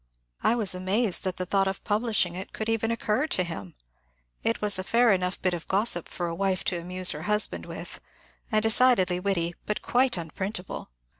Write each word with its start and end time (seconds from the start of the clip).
I 0.41 0.55
was 0.55 0.73
amazed 0.73 1.23
that 1.25 1.37
the 1.37 1.45
thought 1.45 1.67
of 1.67 1.83
publishing 1.83 2.33
it 2.33 2.53
could 2.53 2.67
even 2.69 2.89
occur 2.89 3.27
to 3.27 3.43
him. 3.43 3.75
It 4.43 4.59
was 4.59 4.79
a 4.79 4.83
fair 4.83 5.11
enough 5.11 5.39
bit 5.39 5.53
of 5.53 5.67
gossip 5.67 6.09
for 6.09 6.25
a 6.25 6.33
wife 6.33 6.63
to 6.63 6.79
amuse 6.81 7.11
her 7.11 7.21
husband 7.29 7.67
with, 7.67 8.01
and 8.51 8.63
decidedly 8.63 9.19
witty, 9.19 9.53
but 9.67 9.83
quite 9.83 10.17
unprintable. 10.17 10.89